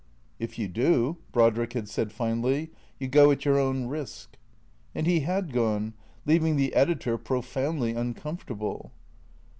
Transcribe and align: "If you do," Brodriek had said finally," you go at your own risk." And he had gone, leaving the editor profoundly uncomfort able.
"If 0.49 0.57
you 0.57 0.67
do," 0.67 1.17
Brodriek 1.31 1.73
had 1.73 1.87
said 1.87 2.11
finally," 2.11 2.71
you 2.99 3.07
go 3.07 3.29
at 3.29 3.45
your 3.45 3.59
own 3.59 3.85
risk." 3.85 4.35
And 4.95 5.05
he 5.05 5.19
had 5.19 5.53
gone, 5.53 5.93
leaving 6.25 6.55
the 6.55 6.73
editor 6.73 7.19
profoundly 7.19 7.93
uncomfort 7.93 8.49
able. 8.49 8.91